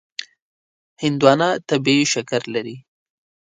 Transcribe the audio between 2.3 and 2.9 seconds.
لري.